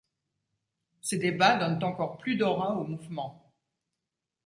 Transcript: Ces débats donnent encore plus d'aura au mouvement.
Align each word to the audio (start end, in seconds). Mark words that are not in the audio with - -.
Ces 1.01 1.19
débats 1.19 1.57
donnent 1.57 1.83
encore 1.83 2.17
plus 2.17 2.35
d'aura 2.35 2.75
au 2.75 2.85
mouvement. 2.85 3.53